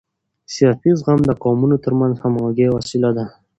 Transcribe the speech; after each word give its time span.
سیاسي 0.53 0.91
زغم 0.99 1.19
د 1.25 1.31
قومونو 1.43 1.75
ترمنځ 1.83 2.13
د 2.17 2.21
همغږۍ 2.23 2.67
وسیله 2.71 3.09
ده 3.17 3.25